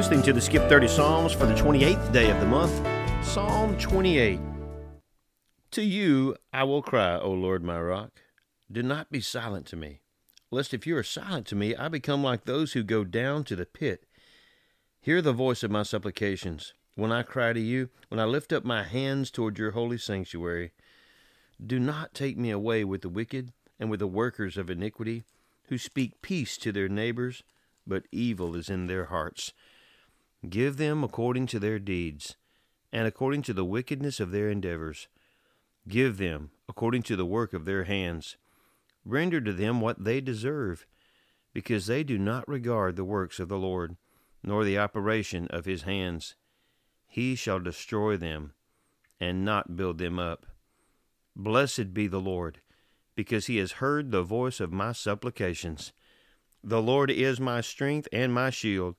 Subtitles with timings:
[0.00, 2.72] listening to the Skip 30 Psalms for the 28th day of the month,
[3.22, 4.40] Psalm 28.
[5.72, 8.12] To you I will cry, O Lord my rock.
[8.72, 10.00] Do not be silent to me,
[10.50, 13.54] lest if you are silent to me, I become like those who go down to
[13.54, 14.06] the pit.
[15.02, 18.64] Hear the voice of my supplications when I cry to you, when I lift up
[18.64, 20.72] my hands toward your holy sanctuary.
[21.62, 25.24] Do not take me away with the wicked and with the workers of iniquity,
[25.68, 27.42] who speak peace to their neighbors,
[27.86, 29.52] but evil is in their hearts.
[30.48, 32.36] Give them according to their deeds,
[32.92, 35.08] and according to the wickedness of their endeavors.
[35.86, 38.36] Give them according to the work of their hands.
[39.04, 40.86] Render to them what they deserve,
[41.52, 43.96] because they do not regard the works of the Lord,
[44.42, 46.36] nor the operation of his hands.
[47.06, 48.52] He shall destroy them,
[49.18, 50.46] and not build them up.
[51.36, 52.60] Blessed be the Lord,
[53.14, 55.92] because he has heard the voice of my supplications.
[56.62, 58.96] The Lord is my strength and my shield.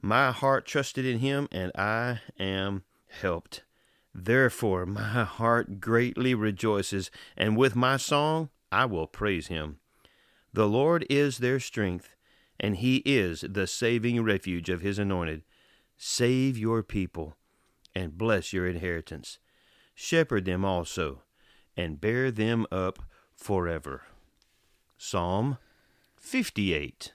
[0.00, 3.64] My heart trusted in him, and I am helped.
[4.14, 9.78] Therefore, my heart greatly rejoices, and with my song I will praise him.
[10.52, 12.14] The Lord is their strength,
[12.60, 15.42] and he is the saving refuge of his anointed.
[15.96, 17.36] Save your people,
[17.94, 19.38] and bless your inheritance.
[19.94, 21.22] Shepherd them also,
[21.76, 23.00] and bear them up
[23.34, 24.02] forever.
[24.96, 25.58] Psalm
[26.16, 27.13] 58.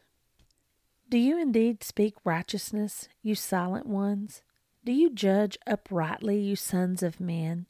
[1.09, 4.43] Do you indeed speak righteousness, you silent ones?
[4.85, 7.65] Do you judge uprightly, you sons of men?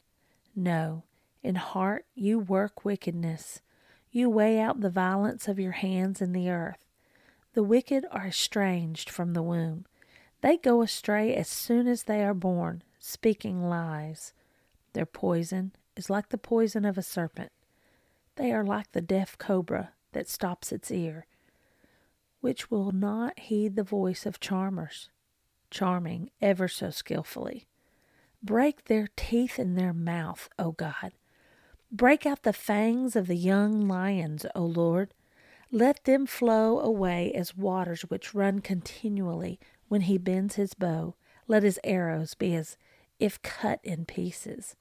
[0.54, 1.04] No,
[1.42, 3.62] in heart you work wickedness.
[4.10, 6.84] You weigh out the violence of your hands in the earth.
[7.54, 9.86] The wicked are estranged from the womb.
[10.42, 14.34] They go astray as soon as they are born, speaking lies.
[14.92, 17.52] Their poison is like the poison of a serpent.
[18.36, 21.24] They are like the deaf cobra that stops its ear
[22.40, 25.10] which will not heed the voice of charmers,
[25.70, 27.66] charming ever so skilfully.
[28.42, 31.12] Break their teeth in their mouth, O God.
[31.92, 35.12] Break out the fangs of the young lions, O Lord.
[35.70, 41.14] Let them flow away as waters which run continually when he bends his bow.
[41.46, 42.76] Let his arrows be as
[43.18, 44.76] if cut in pieces.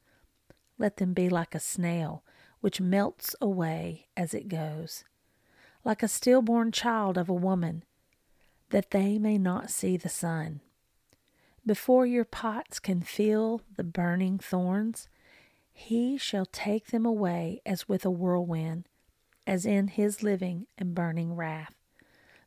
[0.77, 2.23] Let them be like a snail
[2.61, 5.03] which melts away as it goes
[5.89, 7.83] like a stillborn child of a woman,
[8.69, 10.61] that they may not see the sun.
[11.65, 15.09] Before your pots can feel the burning thorns,
[15.73, 18.87] he shall take them away as with a whirlwind,
[19.47, 21.73] as in his living and burning wrath.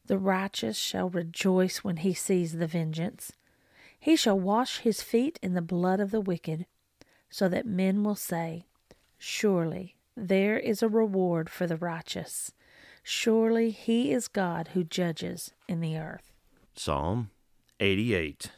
[0.07, 3.33] The righteous shall rejoice when he sees the vengeance.
[3.99, 6.65] He shall wash his feet in the blood of the wicked,
[7.29, 8.67] so that men will say,
[9.19, 12.53] Surely there is a reward for the righteous.
[13.03, 16.33] Surely he is God who judges in the earth.
[16.75, 17.31] Psalm
[17.81, 18.53] 88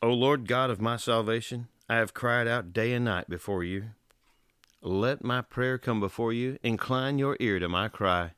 [0.00, 3.90] O Lord God of my salvation, I have cried out day and night before you.
[4.80, 6.58] Let my prayer come before you.
[6.62, 8.32] Incline your ear to my cry.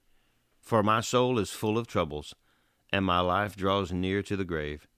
[0.60, 2.34] For my soul is full of troubles,
[2.92, 4.88] and my life draws near to the grave.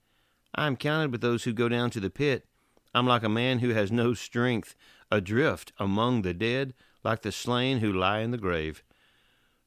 [0.55, 2.47] I am counted with those who go down to the pit.
[2.95, 4.75] I'm like a man who has no strength,
[5.13, 6.73] adrift among the dead,
[7.05, 8.83] like the slain who lie in the grave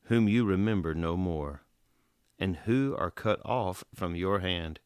[0.10, 1.62] whom you remember no more,
[2.40, 4.80] and who are cut off from your hand.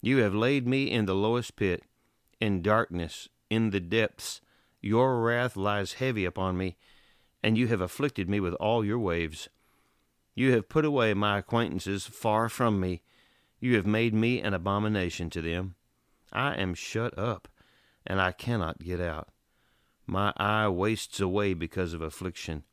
[0.00, 1.84] You have laid me in the lowest pit,
[2.40, 4.40] in darkness, in the depths.
[4.80, 6.78] Your wrath lies heavy upon me,
[7.42, 9.50] and you have afflicted me with all your waves.
[10.34, 13.02] You have put away my acquaintances far from me.
[13.60, 15.74] You have made me an abomination to them.
[16.32, 17.46] I am shut up,
[18.06, 19.28] and I cannot get out.
[20.06, 22.64] My eye wastes away because of affliction.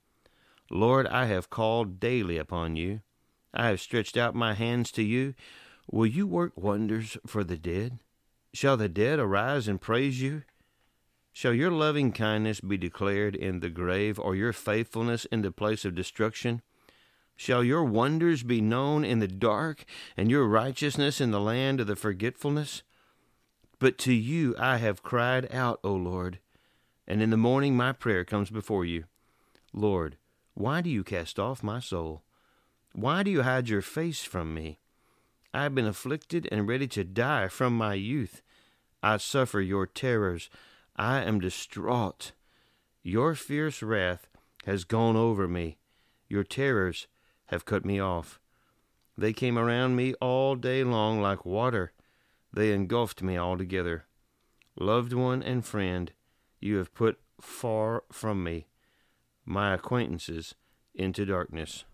[0.69, 3.01] Lord, I have called daily upon you.
[3.53, 5.33] I have stretched out my hands to you.
[5.89, 7.99] Will you work wonders for the dead?
[8.53, 10.43] Shall the dead arise and praise you?
[11.31, 15.85] Shall your loving kindness be declared in the grave, or your faithfulness in the place
[15.85, 16.61] of destruction?
[17.35, 19.85] Shall your wonders be known in the dark,
[20.17, 22.81] and your righteousness in the land of the forgetfulness?
[23.77, 26.39] But to you I have cried out, O Lord,
[27.07, 29.03] and in the morning my prayer comes before you.
[29.71, 30.17] Lord,
[30.57, 32.23] why do you cast off my soul?
[32.93, 34.79] Why do you hide your face from me?
[35.53, 38.41] I have been afflicted and ready to die from my youth.
[39.03, 40.49] I suffer your terrors.
[40.95, 42.31] I am distraught.
[43.03, 44.27] Your fierce wrath
[44.65, 45.77] has gone over me.
[46.27, 47.05] Your terrors
[47.49, 48.39] have cut me off.
[49.15, 51.91] They came around me all day long like water.
[52.51, 54.05] They engulfed me altogether.
[54.75, 56.11] Loved one and friend,
[56.59, 58.65] you have put far from me
[59.47, 60.55] my acquaintances
[60.93, 61.85] into darkness.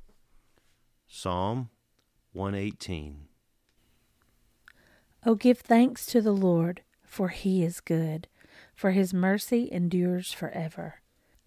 [1.07, 1.69] Psalm
[2.31, 3.27] 118.
[5.23, 8.27] Oh, give thanks to the Lord, for he is good,
[8.73, 10.95] for his mercy endures forever.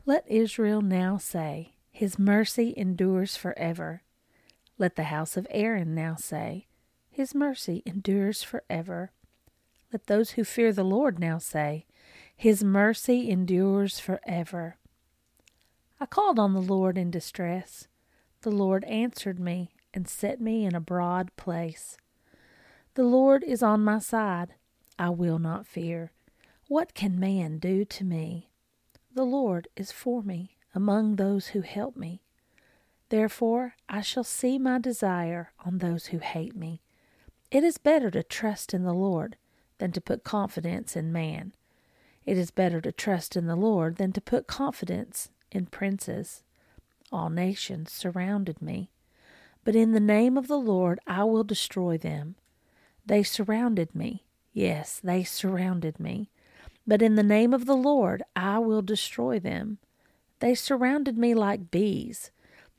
[0.05, 4.03] Let Israel now say, His mercy endures forever.
[4.79, 6.69] Let the house of Aaron now say,
[7.11, 9.11] His mercy endures forever.
[9.93, 11.87] Let those who fear the Lord now say,
[12.37, 14.77] His mercy endures forever.
[15.99, 17.89] I called on the Lord in distress.
[18.43, 21.97] The Lord answered me and set me in a broad place.
[22.95, 24.55] The Lord is on my side.
[24.99, 26.13] I will not fear.
[26.69, 28.51] What can man do to me?
[29.15, 32.21] The Lord is for me among those who help me.
[33.09, 36.83] Therefore I shall see my desire on those who hate me.
[37.51, 39.37] It is better to trust in the Lord
[39.79, 41.55] than to put confidence in man.
[42.27, 46.45] It is better to trust in the Lord than to put confidence in princes.
[47.11, 48.91] All nations surrounded me.
[49.65, 52.37] But in the name of the Lord I will destroy them.
[53.05, 54.25] They surrounded me.
[54.53, 56.31] Yes, they surrounded me.
[56.87, 59.79] But in the name of the Lord I will destroy them.
[60.39, 62.31] They surrounded me like bees.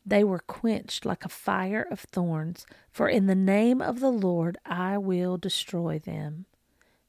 [0.06, 2.66] They were quenched like a fire of thorns.
[2.92, 6.46] For in the name of the Lord I will destroy them.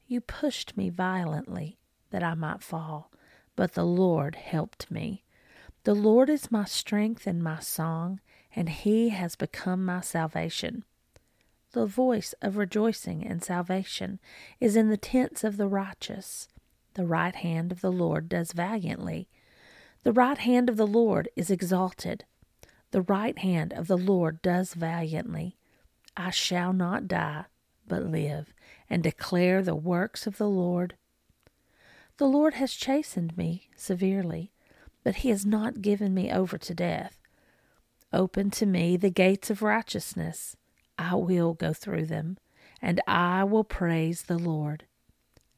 [0.09, 1.79] You pushed me violently
[2.11, 3.13] that I might fall,
[3.55, 5.23] but the Lord helped me.
[5.89, 8.21] The Lord is my strength and my song,
[8.55, 10.85] and he has become my salvation.
[11.73, 14.19] The voice of rejoicing and salvation
[14.61, 16.47] is in the tents of the righteous.
[16.93, 19.31] The right hand of the Lord does valiantly.
[20.03, 22.27] The right hand of the Lord is exalted.
[22.91, 25.57] The right hand of the Lord does valiantly.
[26.19, 27.47] I shall not die,
[27.87, 28.53] but live,
[28.91, 30.97] and declare the works of the Lord.
[32.19, 34.53] The Lord has chastened me severely,
[35.05, 37.19] but he has not given me over to death.
[38.13, 40.57] Open to me the gates of righteousness.
[40.99, 42.39] I will go through them,
[42.81, 44.85] and I will praise the Lord.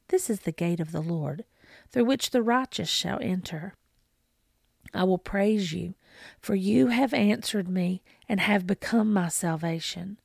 [0.09, 1.45] This is the gate of the Lord,
[1.89, 3.75] through which the righteous shall enter.
[4.93, 5.95] I will praise you,
[6.41, 10.19] for you have answered me and have become my salvation.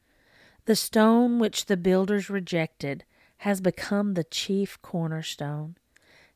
[0.65, 3.05] The stone which the builders rejected
[3.39, 5.77] has become the chief cornerstone.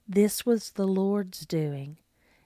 [0.08, 1.98] This was the Lord's doing.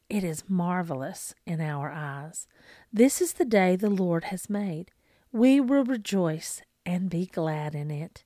[0.08, 2.46] It is marvelous in our eyes.
[2.92, 4.90] This is the day the Lord has made.
[5.32, 8.24] We will rejoice and be glad in it.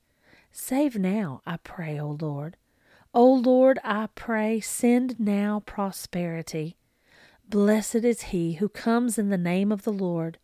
[0.50, 2.56] Save now, I pray, O Lord.
[3.14, 6.76] O Lord, I pray, send now prosperity.
[7.48, 10.38] Blessed is he who comes in the name of the Lord.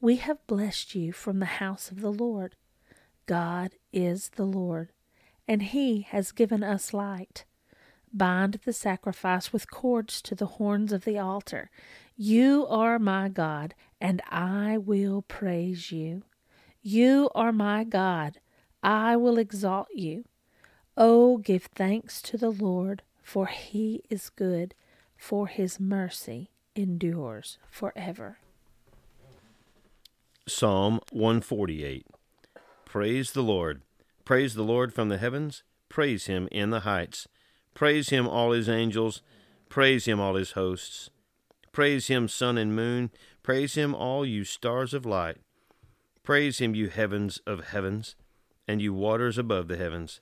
[0.00, 2.54] We have blessed you from the house of the Lord.
[3.26, 4.92] God is the Lord,
[5.48, 7.44] and he has given us light.
[8.12, 11.70] Bind the sacrifice with cords to the horns of the altar.
[12.16, 16.22] You are my God, and I will praise you.
[16.82, 18.40] You are my God,
[18.82, 20.24] I will exalt you.
[20.96, 24.74] Oh, give thanks to the Lord, for he is good,
[25.16, 28.38] for his mercy endures forever.
[30.46, 32.06] Psalm 148
[32.84, 33.82] Praise the Lord.
[34.24, 35.62] Praise the Lord from the heavens.
[35.88, 37.28] Praise him in the heights.
[37.78, 39.22] Praise him, all his angels.
[39.68, 41.10] Praise him, all his hosts.
[41.70, 43.12] Praise him, sun and moon.
[43.44, 45.36] Praise him, all you stars of light.
[46.24, 48.16] Praise him, you heavens of heavens,
[48.66, 50.20] and you waters above the heavens.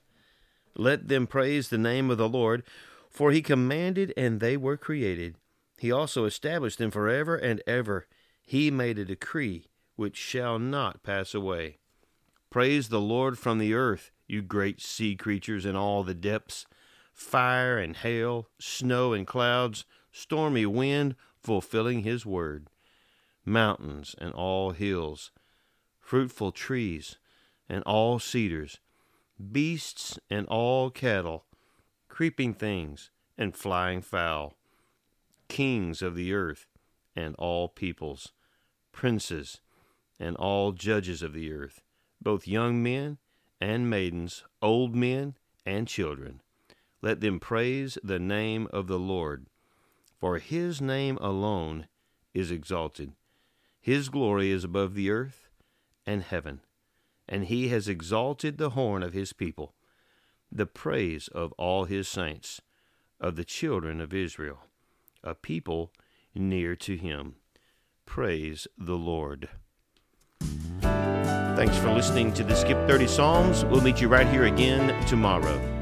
[0.75, 2.61] Let them praise the name of the Lord,
[3.09, 5.33] for he commanded, and they were created.
[5.79, 8.05] He also established them forever and ever.
[8.43, 9.65] He made a decree
[9.95, 11.79] which shall not pass away.
[12.51, 16.67] Praise the Lord from the earth, you great sea creatures in all the depths,
[17.17, 22.67] fire and hail, snow and clouds, stormy wind, fulfilling his word.
[23.43, 25.31] Mountains and all hills,
[25.99, 27.17] fruitful trees
[27.67, 28.79] and all cedars,
[29.51, 31.45] beasts and all cattle,
[32.07, 34.55] creeping things and flying fowl,
[35.47, 36.67] kings of the earth
[37.15, 38.31] and all peoples,
[38.91, 39.59] princes
[40.19, 41.81] and all judges of the earth,
[42.21, 43.17] both young men
[43.59, 46.41] and maidens, old men and children.
[47.01, 49.47] Let them praise the name of the Lord
[50.19, 51.87] for his name alone
[52.33, 53.13] is exalted.
[53.79, 55.49] His glory is above the earth
[56.05, 56.61] and heaven,
[57.29, 59.75] and he has exalted the horn of his people,
[60.51, 62.61] the praise of all his saints,
[63.19, 64.59] of the children of Israel,
[65.23, 65.91] a people
[66.33, 67.35] near to him.
[68.05, 69.49] Praise the Lord.
[70.81, 73.65] Thanks for listening to the Skip 30 Psalms.
[73.65, 75.76] We'll meet you right here again tomorrow.